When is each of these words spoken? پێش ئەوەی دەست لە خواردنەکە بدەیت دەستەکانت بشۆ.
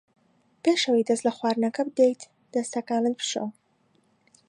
پێش 0.63 0.81
ئەوەی 0.85 1.07
دەست 1.09 1.23
لە 1.27 1.31
خواردنەکە 1.37 1.81
بدەیت 1.87 2.21
دەستەکانت 2.53 3.13
بشۆ. 3.19 3.45